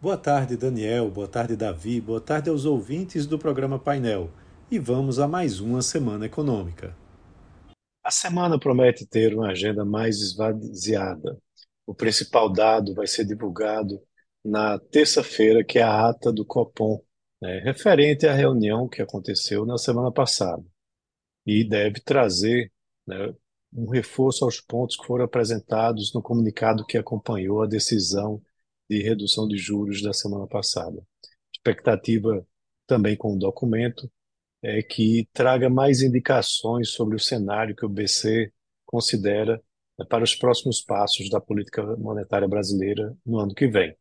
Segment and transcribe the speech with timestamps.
[0.00, 1.10] Boa tarde, Daniel.
[1.10, 2.00] Boa tarde, Davi.
[2.00, 4.30] Boa tarde aos ouvintes do programa Painel.
[4.70, 6.96] E vamos a mais uma semana econômica.
[8.02, 11.38] A semana promete ter uma agenda mais esvaziada.
[11.86, 14.00] O principal dado vai ser divulgado
[14.42, 16.98] na terça-feira, que é a ata do Copom,
[17.38, 20.64] né, referente à reunião que aconteceu na semana passada.
[21.44, 22.72] E deve trazer
[23.06, 23.34] né,
[23.70, 28.40] um reforço aos pontos que foram apresentados no comunicado que acompanhou a decisão
[28.90, 31.00] de redução de juros da semana passada.
[31.54, 32.44] Expectativa
[32.88, 34.10] também com o documento
[34.60, 38.52] é que traga mais indicações sobre o cenário que o BC
[38.84, 39.62] considera
[39.96, 43.96] né, para os próximos passos da política monetária brasileira no ano que vem.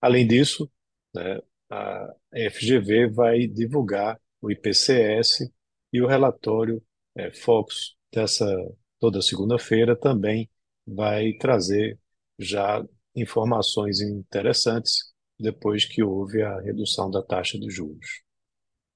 [0.00, 0.70] Além disso,
[1.14, 1.38] né,
[1.70, 2.14] a
[2.50, 5.50] FGV vai divulgar o IPCS
[5.92, 6.82] e o relatório
[7.14, 8.46] é, Focus dessa
[8.98, 10.50] toda segunda-feira também
[10.86, 11.98] vai trazer
[12.38, 12.82] já
[13.14, 18.22] informações interessantes depois que houve a redução da taxa de juros.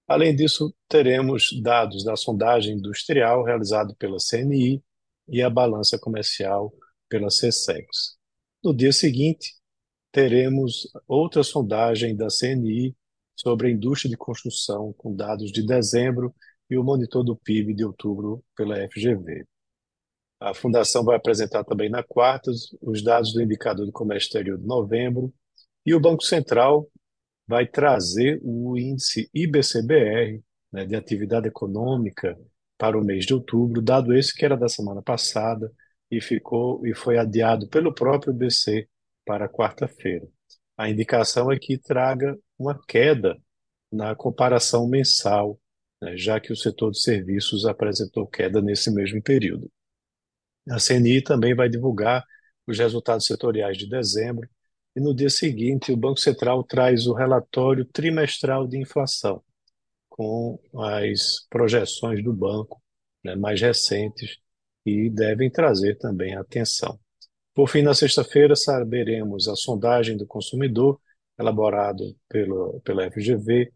[0.06, 4.82] Além disso, teremos dados da sondagem industrial realizada pela CNI
[5.28, 6.72] e a balança comercial
[7.08, 8.16] pela CSEX.
[8.62, 9.54] No dia seguinte,
[10.12, 12.94] teremos outra sondagem da CNI
[13.34, 16.34] sobre a indústria de construção, com dados de dezembro,
[16.70, 19.44] e o monitor do PIB de outubro pela FGV.
[20.38, 22.50] A Fundação vai apresentar também na quarta
[22.82, 25.32] os dados do indicador do comércio exterior de novembro
[25.84, 26.88] e o Banco Central
[27.46, 32.36] vai trazer o índice IBCBR, né, de atividade econômica,
[32.76, 35.72] para o mês de outubro, dado esse que era da semana passada
[36.10, 38.88] e ficou e foi adiado pelo próprio BC
[39.24, 40.26] para quarta-feira.
[40.76, 43.36] A indicação é que traga uma queda
[43.90, 45.58] na comparação mensal,
[46.02, 49.70] né, já que o setor de serviços apresentou queda nesse mesmo período.
[50.68, 52.24] A CNI também vai divulgar
[52.66, 54.48] os resultados setoriais de dezembro
[54.94, 59.42] e no dia seguinte o Banco Central traz o relatório trimestral de inflação
[60.08, 62.82] com as projeções do banco
[63.22, 64.38] né, mais recentes
[64.84, 66.98] e devem trazer também atenção.
[67.54, 71.00] Por fim, na sexta-feira saberemos a sondagem do consumidor
[71.38, 73.70] elaborado pelo, pela FGV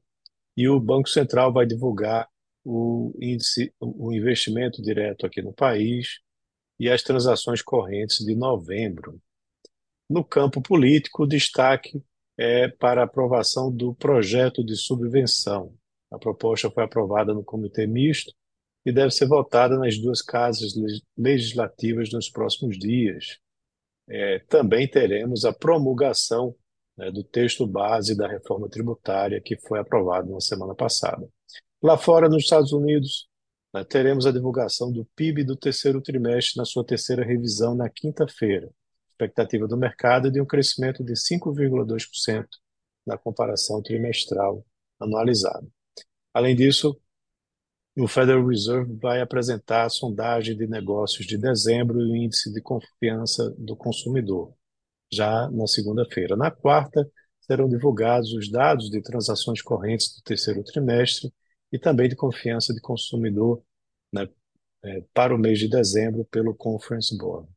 [0.56, 2.28] e o Banco Central vai divulgar
[2.64, 6.20] o índice, o investimento direto aqui no país
[6.80, 9.20] e as transações correntes de novembro.
[10.08, 12.02] No campo político, o destaque
[12.38, 15.74] é para a aprovação do projeto de subvenção.
[16.10, 18.32] A proposta foi aprovada no Comitê Misto
[18.84, 20.72] e deve ser votada nas duas casas
[21.16, 23.38] legislativas nos próximos dias.
[24.08, 26.56] É, também teremos a promulgação
[26.96, 31.28] né, do texto base da reforma tributária que foi aprovado na semana passada.
[31.82, 33.29] Lá fora, nos Estados Unidos,
[33.88, 38.68] teremos a divulgação do PIB do terceiro trimestre na sua terceira revisão na quinta-feira.
[39.10, 42.46] Expectativa do mercado é de um crescimento de 5,2%
[43.06, 44.64] na comparação trimestral
[44.98, 45.66] anualizada.
[46.34, 47.00] Além disso,
[47.96, 52.60] o Federal Reserve vai apresentar a sondagem de negócios de dezembro e o índice de
[52.60, 54.54] confiança do consumidor,
[55.12, 56.36] já na segunda-feira.
[56.36, 57.08] Na quarta,
[57.40, 61.32] serão divulgados os dados de transações correntes do terceiro trimestre
[61.72, 63.62] e também de confiança de consumidor
[64.12, 64.28] né,
[64.82, 67.48] é, para o mês de dezembro pelo Conference Board.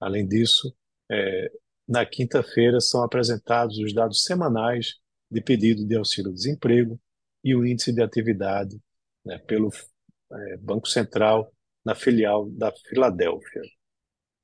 [0.00, 0.74] Além disso,
[1.10, 1.50] é,
[1.86, 4.96] na quinta-feira são apresentados os dados semanais
[5.30, 6.98] de pedido de auxílio-desemprego
[7.44, 8.78] e o índice de atividade
[9.24, 9.70] né, pelo
[10.32, 11.52] é, Banco Central
[11.84, 13.62] na filial da Filadélfia.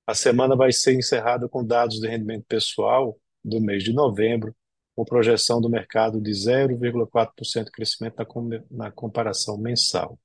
[0.06, 4.54] A semana vai ser encerrada com dados de rendimento pessoal do mês de novembro
[4.94, 10.18] com projeção do mercado de 0,4% de crescimento na, na comparação mensal.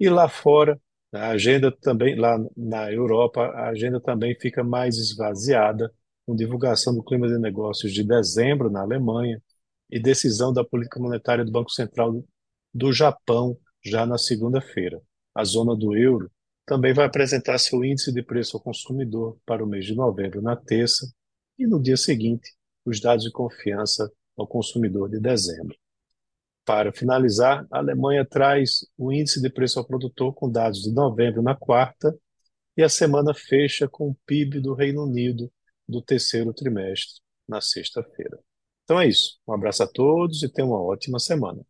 [0.00, 0.80] E lá fora,
[1.12, 5.92] a agenda também, lá na Europa, a agenda também fica mais esvaziada,
[6.26, 9.42] com divulgação do clima de negócios de dezembro na Alemanha
[9.90, 12.22] e decisão da política monetária do Banco Central
[12.74, 15.00] do Japão já na segunda-feira.
[15.34, 16.30] A zona do euro
[16.66, 20.54] também vai apresentar seu índice de preço ao consumidor para o mês de novembro na
[20.54, 21.10] terça
[21.58, 22.57] e no dia seguinte
[22.88, 25.76] os dados de confiança ao consumidor de dezembro.
[26.64, 31.42] Para finalizar, a Alemanha traz o índice de preço ao produtor com dados de novembro
[31.42, 32.14] na quarta
[32.76, 35.50] e a semana fecha com o PIB do Reino Unido
[35.88, 38.38] do terceiro trimestre na sexta-feira.
[38.84, 39.38] Então é isso.
[39.48, 41.62] Um abraço a todos e tenham uma ótima semana.